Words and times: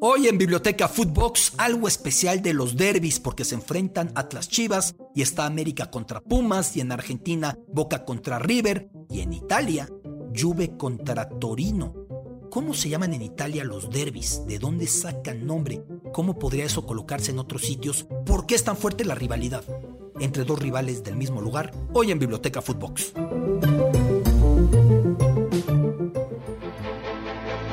Hoy 0.00 0.28
en 0.28 0.38
Biblioteca 0.38 0.86
Footbox 0.86 1.54
algo 1.58 1.88
especial 1.88 2.40
de 2.40 2.54
los 2.54 2.76
derbis 2.76 3.18
porque 3.18 3.44
se 3.44 3.56
enfrentan 3.56 4.12
Atlas 4.14 4.48
Chivas 4.48 4.94
y 5.12 5.22
está 5.22 5.44
América 5.44 5.90
contra 5.90 6.20
Pumas 6.20 6.76
y 6.76 6.80
en 6.80 6.92
Argentina 6.92 7.58
Boca 7.66 8.04
contra 8.04 8.38
River 8.38 8.90
y 9.10 9.20
en 9.20 9.32
Italia 9.32 9.88
Juve 10.36 10.76
contra 10.76 11.28
Torino. 11.28 11.94
¿Cómo 12.48 12.74
se 12.74 12.90
llaman 12.90 13.12
en 13.14 13.22
Italia 13.22 13.64
los 13.64 13.90
derbis? 13.90 14.46
¿De 14.46 14.60
dónde 14.60 14.86
sacan 14.86 15.46
nombre? 15.46 15.82
¿Cómo 16.12 16.38
podría 16.38 16.64
eso 16.64 16.86
colocarse 16.86 17.32
en 17.32 17.40
otros 17.40 17.62
sitios? 17.62 18.06
¿Por 18.24 18.46
qué 18.46 18.54
es 18.54 18.62
tan 18.62 18.76
fuerte 18.76 19.04
la 19.04 19.16
rivalidad 19.16 19.64
entre 20.20 20.44
dos 20.44 20.60
rivales 20.60 21.02
del 21.02 21.16
mismo 21.16 21.40
lugar? 21.40 21.72
Hoy 21.92 22.12
en 22.12 22.20
Biblioteca 22.20 22.62
Footbox. 22.62 23.14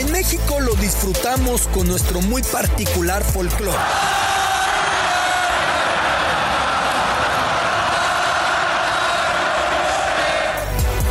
En 0.00 0.10
México 0.12 0.58
lo 0.60 0.74
disfrutamos 0.76 1.68
con 1.68 1.86
nuestro 1.86 2.22
muy 2.22 2.40
particular 2.42 3.22
folclore. 3.22 3.76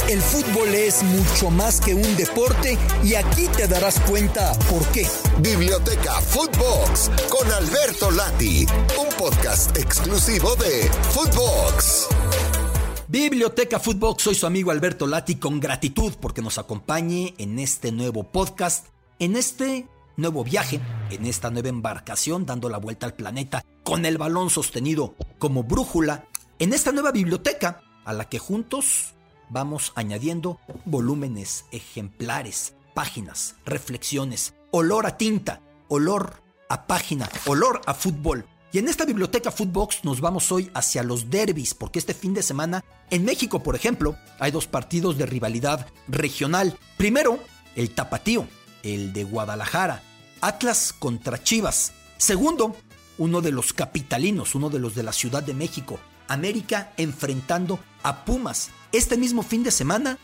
El 0.07 0.19
fútbol 0.19 0.73
es 0.73 1.03
mucho 1.03 1.51
más 1.51 1.79
que 1.79 1.93
un 1.93 2.17
deporte 2.17 2.79
y 3.03 3.13
aquí 3.13 3.47
te 3.55 3.67
darás 3.67 3.99
cuenta 3.99 4.53
por 4.71 4.83
qué. 4.87 5.07
Biblioteca 5.37 6.19
Footbox 6.19 7.11
con 7.29 7.51
Alberto 7.51 8.09
Lati, 8.09 8.65
un 8.97 9.15
podcast 9.19 9.77
exclusivo 9.77 10.55
de 10.55 10.89
Footbox. 11.11 12.07
Biblioteca 13.11 13.79
Footbox, 13.79 14.21
soy 14.21 14.35
su 14.35 14.45
amigo 14.45 14.69
Alberto 14.69 15.07
Lati 15.07 15.37
con 15.37 15.59
gratitud 15.59 16.13
porque 16.21 16.43
nos 16.43 16.59
acompañe 16.59 17.33
en 17.39 17.57
este 17.57 17.91
nuevo 17.91 18.25
podcast, 18.25 18.85
en 19.17 19.35
este 19.35 19.87
nuevo 20.15 20.43
viaje, 20.43 20.79
en 21.09 21.25
esta 21.25 21.49
nueva 21.49 21.69
embarcación 21.69 22.45
dando 22.45 22.69
la 22.69 22.77
vuelta 22.77 23.07
al 23.07 23.15
planeta 23.15 23.65
con 23.83 24.05
el 24.05 24.19
balón 24.19 24.51
sostenido 24.51 25.15
como 25.39 25.63
brújula, 25.63 26.27
en 26.59 26.71
esta 26.71 26.91
nueva 26.91 27.11
biblioteca 27.11 27.81
a 28.05 28.13
la 28.13 28.29
que 28.29 28.37
juntos 28.37 29.15
vamos 29.49 29.91
añadiendo 29.95 30.59
volúmenes, 30.85 31.65
ejemplares, 31.71 32.75
páginas, 32.93 33.55
reflexiones, 33.65 34.53
olor 34.69 35.07
a 35.07 35.17
tinta, 35.17 35.61
olor 35.87 36.43
a 36.69 36.85
página, 36.85 37.27
olor 37.47 37.81
a 37.87 37.95
fútbol. 37.95 38.45
Y 38.71 38.77
en 38.77 38.87
esta 38.87 39.05
biblioteca 39.05 39.49
Footbox 39.51 40.03
nos 40.03 40.21
vamos 40.21 40.51
hoy 40.51 40.69
hacia 40.75 41.01
los 41.01 41.31
derbis, 41.31 41.73
porque 41.73 41.97
este 41.97 42.13
fin 42.13 42.35
de 42.35 42.43
semana 42.43 42.83
en 43.09 43.25
México, 43.25 43.63
por 43.63 43.75
ejemplo, 43.75 44.15
hay 44.39 44.51
dos 44.51 44.67
partidos 44.67 45.17
de 45.17 45.25
rivalidad 45.25 45.87
regional. 46.07 46.77
Primero, 46.95 47.39
el 47.75 47.89
tapatío, 47.89 48.47
el 48.83 49.11
de 49.11 49.23
Guadalajara, 49.23 50.03
Atlas 50.41 50.93
contra 50.93 51.41
Chivas. 51.41 51.93
Segundo, 52.17 52.75
uno 53.17 53.41
de 53.41 53.51
los 53.51 53.73
capitalinos, 53.73 54.53
uno 54.53 54.69
de 54.69 54.77
los 54.77 54.93
de 54.93 55.03
la 55.03 55.13
Ciudad 55.13 55.41
de 55.41 55.55
México, 55.55 55.99
América 56.27 56.93
enfrentando 56.97 57.79
a 58.03 58.23
Pumas. 58.23 58.69
Este 58.91 59.17
mismo 59.17 59.41
fin 59.41 59.63
de 59.63 59.71
semana, 59.71 60.19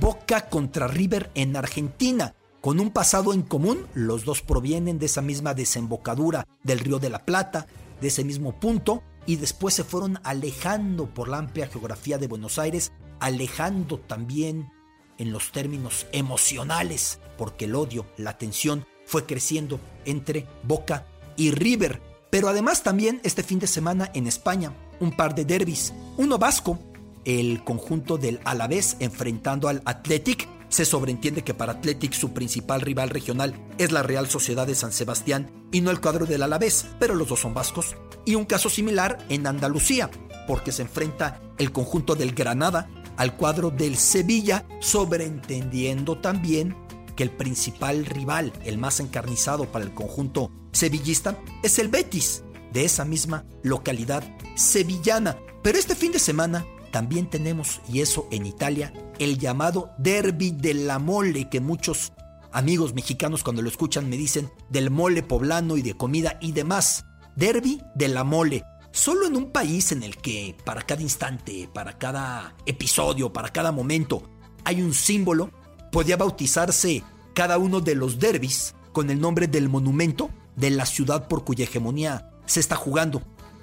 Boca 0.00 0.48
contra 0.48 0.88
River 0.88 1.30
en 1.36 1.56
Argentina. 1.56 2.34
Con 2.60 2.80
un 2.80 2.90
pasado 2.90 3.34
en 3.34 3.42
común, 3.42 3.86
los 3.94 4.24
dos 4.24 4.42
provienen 4.42 4.98
de 4.98 5.06
esa 5.06 5.22
misma 5.22 5.54
desembocadura 5.54 6.46
del 6.62 6.80
Río 6.80 6.98
de 6.98 7.10
la 7.10 7.24
Plata, 7.24 7.66
de 8.00 8.08
ese 8.08 8.24
mismo 8.24 8.58
punto 8.58 9.02
y 9.26 9.36
después 9.36 9.74
se 9.74 9.84
fueron 9.84 10.18
alejando 10.22 11.06
por 11.06 11.28
la 11.28 11.38
amplia 11.38 11.68
geografía 11.68 12.18
de 12.18 12.28
Buenos 12.28 12.58
Aires, 12.58 12.92
alejando 13.20 13.98
también 13.98 14.70
en 15.18 15.32
los 15.32 15.52
términos 15.52 16.06
emocionales, 16.12 17.20
porque 17.38 17.66
el 17.66 17.74
odio, 17.74 18.06
la 18.16 18.36
tensión 18.36 18.86
fue 19.06 19.26
creciendo 19.26 19.80
entre 20.04 20.46
Boca 20.62 21.06
y 21.36 21.50
River. 21.50 22.02
Pero 22.30 22.48
además 22.48 22.82
también 22.82 23.20
este 23.22 23.42
fin 23.42 23.58
de 23.58 23.66
semana 23.66 24.10
en 24.14 24.26
España, 24.26 24.72
un 25.00 25.16
par 25.16 25.34
de 25.34 25.44
derbis, 25.44 25.92
uno 26.16 26.38
vasco, 26.38 26.78
el 27.24 27.64
conjunto 27.64 28.18
del 28.18 28.40
Alavés 28.44 28.96
enfrentando 29.00 29.68
al 29.68 29.82
Athletic 29.84 30.43
se 30.74 30.84
sobreentiende 30.84 31.44
que 31.44 31.54
para 31.54 31.74
Athletic 31.74 32.14
su 32.14 32.32
principal 32.32 32.80
rival 32.80 33.10
regional 33.10 33.54
es 33.78 33.92
la 33.92 34.02
Real 34.02 34.28
Sociedad 34.28 34.66
de 34.66 34.74
San 34.74 34.90
Sebastián 34.90 35.68
y 35.70 35.80
no 35.80 35.92
el 35.92 36.00
cuadro 36.00 36.26
del 36.26 36.42
Alavés, 36.42 36.86
pero 36.98 37.14
los 37.14 37.28
dos 37.28 37.38
son 37.38 37.54
vascos. 37.54 37.94
Y 38.24 38.34
un 38.34 38.44
caso 38.44 38.68
similar 38.68 39.24
en 39.28 39.46
Andalucía, 39.46 40.10
porque 40.48 40.72
se 40.72 40.82
enfrenta 40.82 41.40
el 41.58 41.70
conjunto 41.70 42.16
del 42.16 42.34
Granada 42.34 42.90
al 43.16 43.36
cuadro 43.36 43.70
del 43.70 43.96
Sevilla, 43.96 44.66
sobreentendiendo 44.80 46.18
también 46.18 46.76
que 47.14 47.22
el 47.22 47.30
principal 47.30 48.04
rival, 48.04 48.52
el 48.64 48.76
más 48.76 48.98
encarnizado 48.98 49.70
para 49.70 49.84
el 49.84 49.94
conjunto 49.94 50.50
sevillista, 50.72 51.38
es 51.62 51.78
el 51.78 51.86
Betis, 51.86 52.42
de 52.72 52.84
esa 52.84 53.04
misma 53.04 53.44
localidad 53.62 54.24
sevillana. 54.56 55.38
Pero 55.62 55.78
este 55.78 55.94
fin 55.94 56.10
de 56.10 56.18
semana 56.18 56.66
también 56.94 57.28
tenemos, 57.28 57.80
y 57.92 58.02
eso 58.02 58.28
en 58.30 58.46
Italia, 58.46 58.92
el 59.18 59.36
llamado 59.36 59.90
Derby 59.98 60.52
de 60.52 60.74
la 60.74 61.00
Mole, 61.00 61.48
que 61.48 61.58
muchos 61.58 62.12
amigos 62.52 62.94
mexicanos 62.94 63.42
cuando 63.42 63.62
lo 63.62 63.68
escuchan 63.68 64.08
me 64.08 64.16
dicen 64.16 64.48
del 64.70 64.92
mole 64.92 65.24
poblano 65.24 65.76
y 65.76 65.82
de 65.82 65.94
comida 65.94 66.38
y 66.40 66.52
demás. 66.52 67.04
Derby 67.34 67.82
de 67.96 68.06
la 68.06 68.22
Mole. 68.22 68.62
Solo 68.92 69.26
en 69.26 69.34
un 69.34 69.50
país 69.50 69.90
en 69.90 70.04
el 70.04 70.18
que 70.18 70.56
para 70.64 70.82
cada 70.82 71.02
instante, 71.02 71.68
para 71.74 71.98
cada 71.98 72.54
episodio, 72.64 73.32
para 73.32 73.48
cada 73.48 73.72
momento 73.72 74.30
hay 74.64 74.80
un 74.80 74.94
símbolo, 74.94 75.50
podía 75.90 76.16
bautizarse 76.16 77.02
cada 77.34 77.58
uno 77.58 77.80
de 77.80 77.96
los 77.96 78.20
derbis 78.20 78.76
con 78.92 79.10
el 79.10 79.20
nombre 79.20 79.48
del 79.48 79.68
monumento 79.68 80.30
de 80.54 80.70
la 80.70 80.86
ciudad 80.86 81.26
por 81.26 81.44
cuya 81.44 81.64
hegemonía 81.64 82.30
se 82.46 82.60
está 82.60 82.76
jugando. 82.76 83.20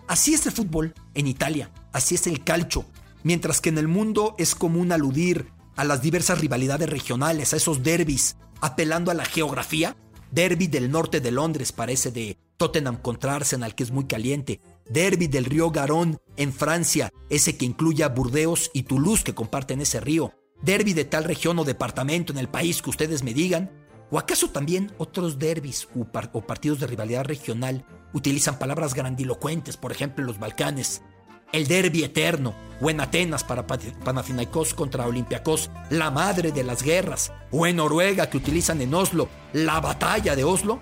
Así 0.10 0.34
es 0.34 0.46
el 0.48 0.52
fútbol 0.52 0.94
en 1.14 1.28
Italia, 1.28 1.72
así 1.94 2.16
es 2.16 2.28
el 2.28 2.44
calcio, 2.44 2.84
Mientras 3.24 3.62
que 3.62 3.70
en 3.70 3.78
el 3.78 3.88
mundo 3.88 4.36
es 4.38 4.56
común 4.56 4.92
aludir 4.92 5.48
a 5.76 5.84
las 5.84 6.02
diversas 6.02 6.40
rivalidades 6.40 6.90
regionales, 6.90 7.54
a 7.54 7.58
esos 7.58 7.84
derbis, 7.84 8.36
apelando 8.62 9.12
a 9.12 9.16
la 9.16 9.26
geografía. 9.26 9.96
Derby 10.32 10.68
del 10.68 10.92
norte 10.92 11.20
de 11.20 11.32
Londres 11.32 11.72
parece 11.72 12.12
de 12.12 12.38
Tottenham 12.58 12.98
contra 12.98 13.36
Arsenal, 13.36 13.76
que 13.76 13.84
es 13.84 13.92
muy 13.92 14.06
caliente. 14.06 14.62
Derby 14.90 15.28
del 15.28 15.46
río 15.46 15.72
Garón 15.72 16.20
en 16.38 16.54
Francia, 16.54 17.12
ese 17.30 17.58
que 17.58 17.66
incluye 17.66 18.04
a 18.04 18.10
Burdeos 18.10 18.72
y 18.74 18.84
Toulouse 18.84 19.24
que 19.24 19.36
comparten 19.36 19.82
ese 19.82 20.00
río. 20.00 20.34
Derby 20.62 20.94
de 20.94 21.06
tal 21.06 21.24
región 21.24 21.58
o 21.60 21.64
departamento 21.64 22.32
en 22.32 22.40
el 22.40 22.48
país 22.48 22.82
que 22.82 22.92
ustedes 22.92 23.24
me 23.24 23.34
digan. 23.34 23.72
¿O 24.12 24.20
acaso 24.20 24.50
también 24.50 24.92
otros 24.98 25.40
derbis 25.40 25.88
o, 25.96 26.42
partidos 26.42 26.80
de 26.80 26.88
rivalidad 26.88 27.26
regional 27.26 27.86
utilizan 28.14 28.60
palabras 28.60 28.94
grandilocuentes, 28.94 29.78
por 29.78 29.92
ejemplo 29.92 30.24
los 30.24 30.38
Balcanes? 30.38 31.02
El 31.52 31.68
derby 31.68 32.04
eterno, 32.04 32.56
o 32.82 32.90
en 32.90 33.00
Atenas 33.00 33.44
para 33.44 33.68
Panathinaikos 33.68 34.74
contra 34.74 35.06
Olympiacos, 35.06 35.70
la 35.90 36.10
madre 36.10 36.52
de 36.52 36.64
las 36.64 36.82
guerras, 36.82 37.32
o 37.52 37.68
en 37.68 37.76
Noruega 37.76 38.30
que 38.30 38.38
utilizan 38.38 38.82
en 38.82 38.94
Oslo 38.94 39.30
la 39.54 39.80
batalla 39.80 40.36
de 40.36 40.44
Oslo, 40.44 40.80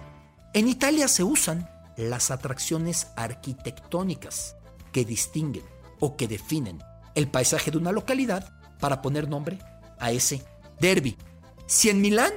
en 0.53 0.67
Italia 0.67 1.07
se 1.07 1.23
usan 1.23 1.69
las 1.97 2.31
atracciones 2.31 3.07
arquitectónicas 3.15 4.55
que 4.91 5.03
distinguen 5.05 5.65
o 5.99 6.15
que 6.15 6.27
definen 6.27 6.81
el 7.15 7.27
paisaje 7.27 7.71
de 7.71 7.77
una 7.77 7.91
localidad 7.91 8.53
para 8.79 9.01
poner 9.01 9.27
nombre 9.27 9.59
a 9.99 10.11
ese 10.11 10.43
derby. 10.79 11.17
Si 11.67 11.89
en 11.89 12.01
Milán, 12.01 12.31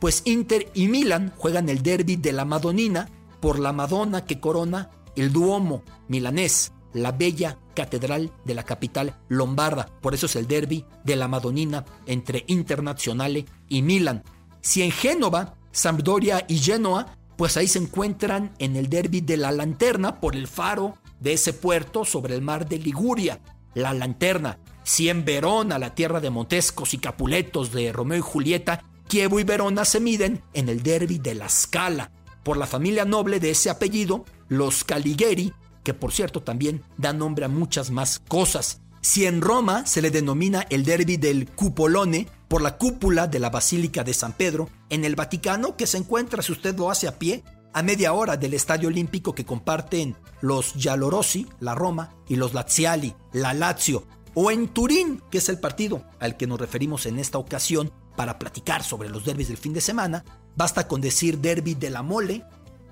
pues 0.00 0.22
Inter 0.24 0.70
y 0.74 0.88
Milán 0.88 1.32
juegan 1.36 1.68
el 1.68 1.82
derby 1.82 2.16
de 2.16 2.32
la 2.32 2.44
Madonina 2.44 3.08
por 3.40 3.58
la 3.60 3.72
Madonna 3.72 4.24
que 4.24 4.40
corona 4.40 4.90
el 5.14 5.32
Duomo 5.32 5.82
milanés 6.08 6.72
la 6.92 7.12
bella 7.12 7.58
catedral 7.76 8.32
de 8.44 8.54
la 8.54 8.64
capital 8.64 9.14
lombarda. 9.28 9.86
Por 10.02 10.14
eso 10.14 10.26
es 10.26 10.34
el 10.34 10.48
derby 10.48 10.84
de 11.04 11.14
la 11.14 11.28
Madonina 11.28 11.84
entre 12.06 12.42
Internazionale 12.48 13.46
y 13.68 13.82
Milan. 13.82 14.24
Si 14.60 14.82
en 14.82 14.90
Génova, 14.90 15.54
Sampdoria 15.70 16.44
y 16.48 16.58
Genoa, 16.58 17.16
pues 17.36 17.56
ahí 17.56 17.68
se 17.68 17.78
encuentran 17.78 18.52
en 18.58 18.74
el 18.74 18.88
derby 18.88 19.20
de 19.20 19.36
la 19.36 19.52
Lanterna 19.52 20.18
por 20.18 20.34
el 20.34 20.48
faro 20.48 20.96
de 21.20 21.34
ese 21.34 21.52
puerto 21.52 22.04
sobre 22.04 22.34
el 22.34 22.42
mar 22.42 22.68
de 22.68 22.78
Liguria. 22.78 23.40
La 23.74 23.92
Lanterna. 23.92 24.58
Si 24.82 25.08
en 25.08 25.24
Verona, 25.24 25.78
la 25.78 25.94
tierra 25.94 26.20
de 26.20 26.30
Montescos 26.30 26.94
y 26.94 26.98
Capuletos 26.98 27.72
de 27.72 27.92
Romeo 27.92 28.18
y 28.18 28.22
Julieta, 28.22 28.82
Kievo 29.06 29.38
y 29.38 29.44
Verona 29.44 29.84
se 29.84 30.00
miden 30.00 30.42
en 30.54 30.68
el 30.68 30.82
derby 30.82 31.18
de 31.18 31.34
la 31.34 31.48
Scala. 31.48 32.10
por 32.42 32.56
la 32.56 32.66
familia 32.66 33.04
noble 33.04 33.40
de 33.40 33.50
ese 33.50 33.70
apellido, 33.70 34.24
los 34.48 34.84
Caligeri, 34.84 35.52
que 35.86 35.94
por 35.94 36.12
cierto 36.12 36.42
también 36.42 36.82
da 36.98 37.12
nombre 37.12 37.44
a 37.44 37.48
muchas 37.48 37.92
más 37.92 38.20
cosas. 38.26 38.80
Si 39.02 39.24
en 39.24 39.40
Roma 39.40 39.86
se 39.86 40.02
le 40.02 40.10
denomina 40.10 40.66
el 40.68 40.84
derby 40.84 41.16
del 41.16 41.48
Cupolone 41.48 42.26
por 42.48 42.60
la 42.60 42.76
cúpula 42.76 43.28
de 43.28 43.38
la 43.38 43.50
Basílica 43.50 44.02
de 44.02 44.12
San 44.12 44.32
Pedro, 44.32 44.68
en 44.90 45.04
el 45.04 45.14
Vaticano, 45.14 45.76
que 45.76 45.86
se 45.86 45.98
encuentra, 45.98 46.42
si 46.42 46.50
usted 46.50 46.76
lo 46.76 46.90
hace 46.90 47.06
a 47.06 47.20
pie, 47.20 47.44
a 47.72 47.84
media 47.84 48.14
hora 48.14 48.36
del 48.36 48.54
Estadio 48.54 48.88
Olímpico 48.88 49.32
que 49.32 49.44
comparten 49.44 50.16
los 50.40 50.72
Giallorossi, 50.74 51.46
la 51.60 51.76
Roma, 51.76 52.16
y 52.26 52.34
los 52.34 52.52
Laziali, 52.52 53.14
la 53.32 53.54
Lazio, 53.54 54.08
o 54.34 54.50
en 54.50 54.66
Turín, 54.66 55.22
que 55.30 55.38
es 55.38 55.48
el 55.48 55.60
partido 55.60 56.02
al 56.18 56.36
que 56.36 56.48
nos 56.48 56.58
referimos 56.58 57.06
en 57.06 57.20
esta 57.20 57.38
ocasión 57.38 57.92
para 58.16 58.40
platicar 58.40 58.82
sobre 58.82 59.08
los 59.08 59.24
derbis 59.24 59.46
del 59.46 59.56
fin 59.56 59.72
de 59.72 59.80
semana, 59.80 60.24
basta 60.56 60.88
con 60.88 61.00
decir 61.00 61.38
derby 61.38 61.74
de 61.74 61.90
la 61.90 62.02
mole, 62.02 62.44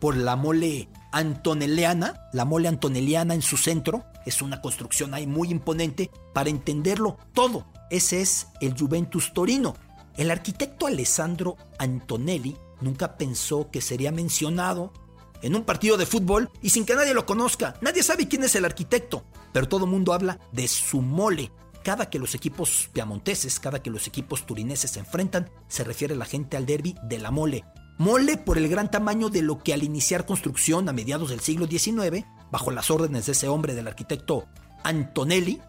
por 0.05 0.19
la 0.19 0.37
mole 0.37 0.91
antoneliana, 1.12 2.29
la 2.35 2.45
mole 2.45 2.69
antoneliana 2.69 3.33
en 3.33 3.41
su 3.41 3.56
centro, 3.56 4.05
es 4.27 4.43
una 4.43 4.61
construcción 4.61 5.15
ahí 5.15 5.27
muy 5.27 5.49
imponente 5.49 6.11
para 6.35 6.51
entenderlo 6.51 7.17
todo. 7.33 7.65
Ese 7.89 8.21
es 8.21 8.49
el 8.61 8.79
Juventus 8.79 9.33
Torino. 9.33 9.75
El 10.19 10.31
arquitecto 10.31 10.87
Alessandro 10.87 11.56
Antonelli 11.79 12.55
nunca 12.83 13.17
pensó 13.17 13.71
que 13.71 13.81
sería 13.81 14.12
mencionado 14.12 14.93
en 15.41 15.56
un 15.56 15.65
partido 15.65 15.97
de 15.97 16.05
fútbol 16.05 16.50
y 16.61 16.69
sin 16.69 16.85
que 16.85 16.97
nadie 16.97 17.15
lo 17.15 17.25
conozca. 17.25 17.75
Nadie 17.81 18.03
sabe 18.03 18.29
quién 18.29 18.45
es 18.45 18.55
el 18.57 18.67
arquitecto, 18.67 19.25
pero 19.55 19.69
todo 19.69 19.87
el 19.87 19.91
mundo 19.91 20.12
habla 20.12 20.39
de 20.53 20.69
su 20.69 21.00
mole. 21.00 21.50
Cada 21.83 22.11
que 22.11 22.19
los 22.19 22.35
equipos 22.35 22.91
piamonteses, 22.93 23.59
cada 23.59 23.83
que 23.83 23.89
los 23.89 24.07
equipos 24.07 24.45
turineses 24.45 24.91
se 24.91 25.00
enfrentan, 25.00 25.49
se 25.67 25.83
refiere 25.83 26.15
la 26.15 26.27
gente 26.27 26.59
al 26.59 26.67
derby 26.67 26.95
de 27.05 27.19
la 27.21 27.31
mole. 27.31 27.65
Mole 27.96 28.37
por 28.37 28.58
el 28.58 28.69
gran 28.69 28.91
tamaño 28.91 29.29
de 29.29 29.43
lo 29.43 29.62
que 29.62 29.73
al 29.73 29.85
iniciar 29.85 30.26
construcción 30.26 30.88
a 30.88 30.93
mediados 30.93 31.31
del 31.31 31.41
siglo 31.41 31.67
XIX, 31.67 32.26
bajo 32.50 32.73
las 32.73 32.91
órdenes 32.91 33.26
de 33.26 33.32
ese 33.32 33.49
hombre 33.49 33.75
del 33.75 33.87
arquitecto 33.87 34.46
Antonelli, 34.82 35.61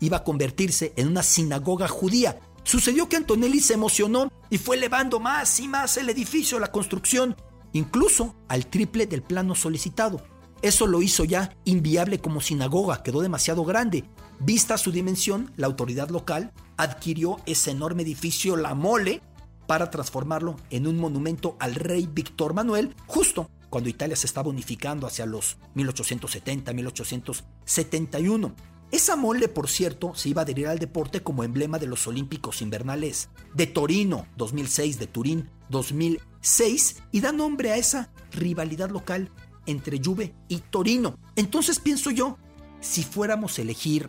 iba 0.00 0.18
a 0.18 0.24
convertirse 0.24 0.92
en 0.96 1.08
una 1.08 1.22
sinagoga 1.22 1.88
judía. 1.88 2.38
Sucedió 2.62 3.08
que 3.08 3.16
Antonelli 3.16 3.60
se 3.60 3.74
emocionó 3.74 4.30
y 4.50 4.58
fue 4.58 4.76
elevando 4.76 5.18
más 5.18 5.58
y 5.60 5.68
más 5.68 5.96
el 5.96 6.10
edificio, 6.10 6.58
la 6.58 6.72
construcción, 6.72 7.36
incluso 7.72 8.36
al 8.48 8.66
triple 8.66 9.06
del 9.06 9.22
plano 9.22 9.54
solicitado. 9.54 10.22
Eso 10.60 10.86
lo 10.86 11.00
hizo 11.00 11.24
ya 11.24 11.56
inviable 11.64 12.18
como 12.18 12.42
sinagoga, 12.42 13.02
quedó 13.02 13.22
demasiado 13.22 13.64
grande. 13.64 14.04
Vista 14.40 14.76
su 14.76 14.92
dimensión, 14.92 15.52
la 15.56 15.68
autoridad 15.68 16.10
local 16.10 16.52
adquirió 16.76 17.38
ese 17.46 17.70
enorme 17.70 18.02
edificio 18.02 18.56
La 18.56 18.74
Mole 18.74 19.22
para 19.66 19.90
transformarlo 19.90 20.56
en 20.70 20.86
un 20.86 20.98
monumento 20.98 21.56
al 21.58 21.74
rey 21.74 22.08
Víctor 22.12 22.54
Manuel, 22.54 22.94
justo 23.06 23.50
cuando 23.70 23.90
Italia 23.90 24.16
se 24.16 24.26
estaba 24.26 24.50
unificando 24.50 25.06
hacia 25.06 25.26
los 25.26 25.58
1870-1871. 25.74 28.54
Esa 28.92 29.16
mole, 29.16 29.48
por 29.48 29.68
cierto, 29.68 30.14
se 30.14 30.28
iba 30.28 30.42
a 30.42 30.44
adherir 30.44 30.68
al 30.68 30.78
deporte 30.78 31.20
como 31.20 31.42
emblema 31.42 31.78
de 31.78 31.86
los 31.86 32.06
Olímpicos 32.06 32.62
Invernales 32.62 33.30
de 33.52 33.66
Torino 33.66 34.28
2006, 34.36 35.00
de 35.00 35.08
Turín 35.08 35.50
2006, 35.70 37.02
y 37.10 37.20
da 37.20 37.32
nombre 37.32 37.72
a 37.72 37.76
esa 37.76 38.12
rivalidad 38.30 38.90
local 38.90 39.32
entre 39.66 40.00
Juve 40.02 40.34
y 40.48 40.58
Torino. 40.58 41.18
Entonces 41.34 41.80
pienso 41.80 42.12
yo, 42.12 42.38
si 42.80 43.02
fuéramos 43.02 43.58
a 43.58 43.62
elegir 43.62 44.08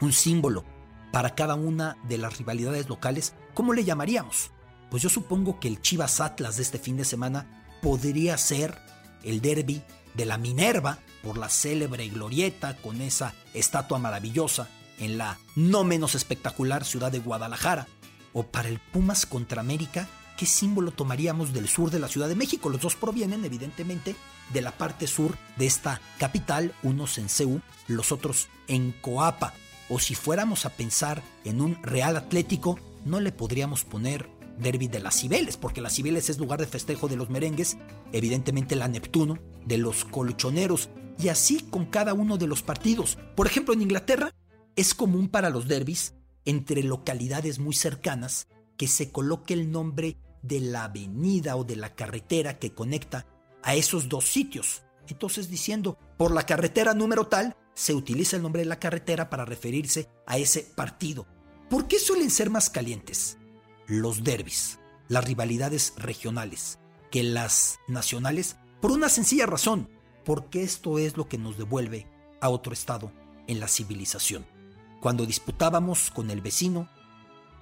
un 0.00 0.12
símbolo 0.12 0.64
para 1.12 1.36
cada 1.36 1.54
una 1.54 1.96
de 2.08 2.18
las 2.18 2.36
rivalidades 2.38 2.88
locales, 2.88 3.34
¿cómo 3.54 3.74
le 3.74 3.84
llamaríamos? 3.84 4.50
Pues 4.90 5.02
yo 5.02 5.08
supongo 5.08 5.60
que 5.60 5.68
el 5.68 5.80
Chivas 5.80 6.20
Atlas 6.20 6.56
de 6.56 6.62
este 6.62 6.78
fin 6.78 6.96
de 6.96 7.04
semana 7.04 7.64
podría 7.80 8.36
ser 8.36 8.78
el 9.22 9.40
derby 9.40 9.82
de 10.14 10.26
la 10.26 10.36
Minerva 10.36 10.98
por 11.22 11.38
la 11.38 11.48
célebre 11.48 12.08
glorieta 12.08 12.76
con 12.76 13.00
esa 13.00 13.34
estatua 13.54 13.98
maravillosa 13.98 14.68
en 14.98 15.16
la 15.16 15.38
no 15.54 15.84
menos 15.84 16.14
espectacular 16.14 16.84
ciudad 16.84 17.12
de 17.12 17.20
Guadalajara. 17.20 17.86
O 18.32 18.44
para 18.44 18.68
el 18.68 18.78
Pumas 18.78 19.26
contra 19.26 19.60
América, 19.60 20.08
¿qué 20.36 20.46
símbolo 20.46 20.92
tomaríamos 20.92 21.52
del 21.52 21.68
sur 21.68 21.90
de 21.90 21.98
la 21.98 22.08
Ciudad 22.08 22.28
de 22.28 22.36
México? 22.36 22.68
Los 22.68 22.80
dos 22.80 22.96
provienen 22.96 23.44
evidentemente 23.44 24.14
de 24.52 24.60
la 24.60 24.72
parte 24.72 25.06
sur 25.06 25.36
de 25.56 25.66
esta 25.66 26.00
capital, 26.18 26.74
unos 26.82 27.18
en 27.18 27.28
Ceú, 27.28 27.60
los 27.88 28.12
otros 28.12 28.48
en 28.68 28.92
Coapa. 28.92 29.54
O 29.88 29.98
si 29.98 30.14
fuéramos 30.14 30.66
a 30.66 30.70
pensar 30.70 31.22
en 31.44 31.60
un 31.60 31.82
Real 31.82 32.16
Atlético, 32.16 32.78
no 33.04 33.20
le 33.20 33.32
podríamos 33.32 33.84
poner 33.84 34.28
derby 34.60 34.88
de 34.88 35.00
las 35.00 35.18
Cibeles, 35.20 35.56
porque 35.56 35.80
las 35.80 35.94
Cibeles 35.94 36.30
es 36.30 36.38
lugar 36.38 36.60
de 36.60 36.66
festejo 36.66 37.08
de 37.08 37.16
los 37.16 37.30
merengues, 37.30 37.76
evidentemente 38.12 38.76
la 38.76 38.88
Neptuno, 38.88 39.38
de 39.66 39.78
los 39.78 40.04
colchoneros, 40.04 40.88
y 41.18 41.28
así 41.28 41.60
con 41.60 41.86
cada 41.86 42.14
uno 42.14 42.38
de 42.38 42.46
los 42.46 42.62
partidos. 42.62 43.18
Por 43.36 43.46
ejemplo, 43.46 43.74
en 43.74 43.82
Inglaterra 43.82 44.32
es 44.76 44.94
común 44.94 45.28
para 45.28 45.50
los 45.50 45.68
derbis, 45.68 46.14
entre 46.44 46.82
localidades 46.82 47.58
muy 47.58 47.74
cercanas, 47.74 48.48
que 48.76 48.88
se 48.88 49.10
coloque 49.10 49.54
el 49.54 49.70
nombre 49.70 50.16
de 50.42 50.60
la 50.60 50.84
avenida 50.84 51.56
o 51.56 51.64
de 51.64 51.76
la 51.76 51.94
carretera 51.94 52.58
que 52.58 52.72
conecta 52.72 53.26
a 53.62 53.74
esos 53.74 54.08
dos 54.08 54.24
sitios. 54.24 54.82
Entonces 55.08 55.50
diciendo, 55.50 55.98
por 56.16 56.32
la 56.32 56.46
carretera 56.46 56.94
número 56.94 57.26
tal, 57.26 57.56
se 57.74 57.94
utiliza 57.94 58.36
el 58.36 58.42
nombre 58.42 58.62
de 58.62 58.68
la 58.68 58.78
carretera 58.78 59.28
para 59.28 59.44
referirse 59.44 60.08
a 60.26 60.38
ese 60.38 60.62
partido. 60.62 61.26
¿Por 61.68 61.86
qué 61.88 61.98
suelen 61.98 62.30
ser 62.30 62.50
más 62.50 62.70
calientes? 62.70 63.38
Los 63.90 64.22
derbis, 64.22 64.78
las 65.08 65.24
rivalidades 65.24 65.94
regionales, 65.96 66.78
que 67.10 67.24
las 67.24 67.80
nacionales, 67.88 68.56
por 68.80 68.92
una 68.92 69.08
sencilla 69.08 69.46
razón, 69.46 69.90
porque 70.24 70.62
esto 70.62 71.00
es 71.00 71.16
lo 71.16 71.28
que 71.28 71.38
nos 71.38 71.58
devuelve 71.58 72.06
a 72.40 72.50
otro 72.50 72.72
estado 72.72 73.10
en 73.48 73.58
la 73.58 73.66
civilización. 73.66 74.46
Cuando 75.00 75.26
disputábamos 75.26 76.12
con 76.12 76.30
el 76.30 76.40
vecino, 76.40 76.88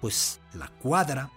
pues 0.02 0.40
la 0.52 0.68
cuadra, 0.68 1.32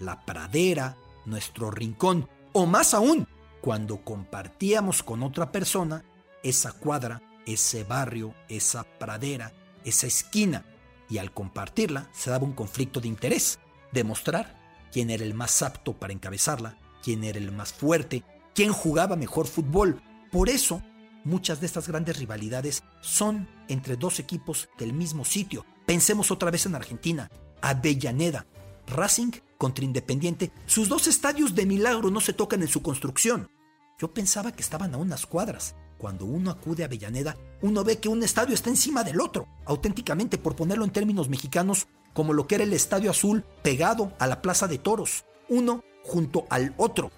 la 0.00 0.24
pradera, 0.26 0.96
nuestro 1.24 1.70
rincón, 1.70 2.28
o 2.52 2.66
más 2.66 2.94
aún, 2.94 3.28
cuando 3.60 4.02
compartíamos 4.02 5.04
con 5.04 5.22
otra 5.22 5.52
persona 5.52 6.04
esa 6.42 6.72
cuadra, 6.72 7.22
ese 7.46 7.84
barrio, 7.84 8.34
esa 8.48 8.82
pradera, 8.82 9.52
esa 9.84 10.08
esquina, 10.08 10.64
y 11.08 11.18
al 11.18 11.32
compartirla 11.32 12.08
se 12.12 12.30
daba 12.30 12.44
un 12.44 12.54
conflicto 12.54 13.00
de 13.00 13.06
interés 13.06 13.60
demostrar 13.92 14.58
quién 14.90 15.10
era 15.10 15.24
el 15.24 15.34
más 15.34 15.62
apto 15.62 15.94
para 15.94 16.12
encabezarla, 16.12 16.76
quién 17.02 17.24
era 17.24 17.38
el 17.38 17.52
más 17.52 17.72
fuerte, 17.72 18.24
quién 18.54 18.72
jugaba 18.72 19.16
mejor 19.16 19.46
fútbol. 19.46 20.02
Por 20.30 20.48
eso, 20.48 20.82
muchas 21.24 21.60
de 21.60 21.66
estas 21.66 21.88
grandes 21.88 22.18
rivalidades 22.18 22.82
son 23.00 23.48
entre 23.68 23.96
dos 23.96 24.18
equipos 24.18 24.68
del 24.78 24.92
mismo 24.92 25.24
sitio. 25.24 25.64
Pensemos 25.86 26.30
otra 26.30 26.50
vez 26.50 26.66
en 26.66 26.74
Argentina, 26.74 27.30
Avellaneda, 27.60 28.46
Racing 28.86 29.32
contra 29.58 29.84
Independiente. 29.84 30.52
Sus 30.66 30.88
dos 30.88 31.06
estadios 31.06 31.54
de 31.54 31.66
milagro 31.66 32.10
no 32.10 32.20
se 32.20 32.32
tocan 32.32 32.62
en 32.62 32.68
su 32.68 32.82
construcción. 32.82 33.48
Yo 33.98 34.12
pensaba 34.12 34.52
que 34.52 34.62
estaban 34.62 34.94
a 34.94 34.98
unas 34.98 35.26
cuadras. 35.26 35.74
Cuando 35.98 36.24
uno 36.26 36.50
acude 36.50 36.82
a 36.82 36.86
Avellaneda, 36.86 37.36
uno 37.60 37.84
ve 37.84 38.00
que 38.00 38.08
un 38.08 38.24
estadio 38.24 38.54
está 38.54 38.70
encima 38.70 39.04
del 39.04 39.20
otro. 39.20 39.46
Auténticamente, 39.64 40.36
por 40.36 40.56
ponerlo 40.56 40.84
en 40.84 40.90
términos 40.90 41.28
mexicanos, 41.28 41.86
como 42.12 42.32
lo 42.32 42.46
que 42.46 42.56
era 42.56 42.64
el 42.64 42.72
Estadio 42.72 43.10
Azul 43.10 43.44
pegado 43.62 44.12
a 44.18 44.26
la 44.26 44.42
Plaza 44.42 44.68
de 44.68 44.78
Toros, 44.78 45.24
uno 45.48 45.82
junto 46.02 46.46
al 46.50 46.74
otro. 46.76 47.10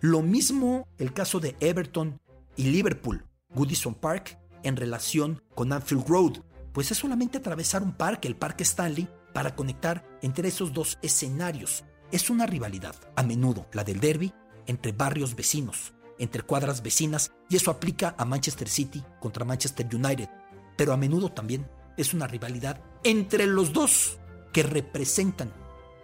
Lo 0.00 0.22
mismo 0.22 0.88
el 0.98 1.12
caso 1.12 1.40
de 1.40 1.56
Everton 1.60 2.20
y 2.56 2.64
Liverpool, 2.64 3.24
Goodison 3.54 3.94
Park, 3.94 4.38
en 4.62 4.76
relación 4.76 5.42
con 5.54 5.72
Anfield 5.72 6.06
Road, 6.06 6.38
pues 6.72 6.90
es 6.90 6.98
solamente 6.98 7.38
atravesar 7.38 7.82
un 7.82 7.92
parque, 7.92 8.28
el 8.28 8.36
Parque 8.36 8.64
Stanley, 8.64 9.08
para 9.32 9.54
conectar 9.54 10.04
entre 10.22 10.48
esos 10.48 10.72
dos 10.72 10.98
escenarios. 11.02 11.84
Es 12.10 12.30
una 12.30 12.46
rivalidad, 12.46 12.94
a 13.16 13.22
menudo 13.22 13.66
la 13.72 13.84
del 13.84 14.00
derby, 14.00 14.32
entre 14.66 14.92
barrios 14.92 15.34
vecinos, 15.34 15.92
entre 16.18 16.42
cuadras 16.42 16.82
vecinas, 16.82 17.32
y 17.48 17.56
eso 17.56 17.70
aplica 17.70 18.14
a 18.18 18.24
Manchester 18.24 18.68
City 18.68 19.02
contra 19.20 19.44
Manchester 19.44 19.88
United, 19.92 20.28
pero 20.76 20.92
a 20.92 20.96
menudo 20.96 21.30
también 21.30 21.68
es 21.96 22.14
una 22.14 22.26
rivalidad 22.26 22.80
entre 23.04 23.46
los 23.46 23.72
dos 23.72 24.18
que 24.52 24.62
representan 24.62 25.52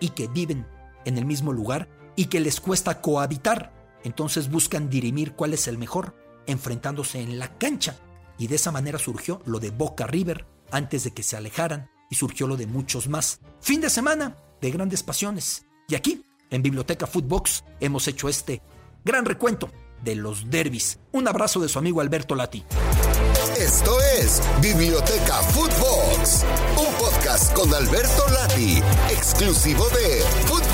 y 0.01 0.11
que 0.11 0.27
viven 0.29 0.67
en 1.05 1.19
el 1.19 1.25
mismo 1.25 1.53
lugar 1.53 1.89
y 2.17 2.27
que 2.27 2.41
les 2.41 2.61
cuesta 2.61 3.01
cohabitar. 3.01 3.73
Entonces 4.05 4.51
buscan 4.51 4.91
dirimir 4.91 5.33
cuál 5.33 5.55
es 5.55 5.69
el 5.69 5.79
mejor, 5.79 6.15
enfrentándose 6.47 7.21
en 7.21 7.39
la 7.39 7.59
cancha. 7.59 7.97
Y 8.39 8.47
de 8.47 8.57
esa 8.57 8.73
manera 8.73 8.99
surgió 8.99 9.41
lo 9.45 9.59
de 9.61 9.71
Boca 9.71 10.07
River 10.07 10.47
antes 10.71 11.05
de 11.05 11.13
que 11.13 11.23
se 11.23 11.37
alejaran 11.37 11.91
y 12.11 12.15
surgió 12.15 12.47
lo 12.47 12.57
de 12.57 12.67
muchos 12.67 13.09
más. 13.09 13.41
Fin 13.61 13.81
de 13.81 13.91
semana 13.91 14.37
de 14.61 14.71
grandes 14.71 15.03
pasiones. 15.03 15.65
Y 15.89 15.95
aquí, 15.95 16.25
en 16.51 16.63
Biblioteca 16.63 17.07
Footbox, 17.07 17.65
hemos 17.81 18.07
hecho 18.09 18.29
este 18.29 18.63
gran 19.05 19.25
recuento 19.25 19.71
de 20.03 20.15
los 20.15 20.51
derbis. 20.51 20.99
Un 21.13 21.29
abrazo 21.29 21.61
de 21.61 21.69
su 21.69 21.79
amigo 21.79 22.01
Alberto 22.01 22.35
Lati. 22.35 22.65
Esto 23.59 24.01
es 24.21 24.41
Biblioteca 24.61 25.35
Footbox, 25.35 26.45
un 26.77 26.95
podcast 26.95 27.53
con 27.55 27.75
Alberto 27.75 28.25
Lati, 28.29 28.38
exclusivo 29.11 29.89
de 29.91 30.21
Footbox 30.47 30.68